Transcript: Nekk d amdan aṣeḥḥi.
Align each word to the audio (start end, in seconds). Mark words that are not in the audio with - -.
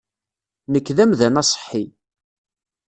Nekk 0.71 0.87
d 0.95 0.97
amdan 1.03 1.39
aṣeḥḥi. 1.41 1.85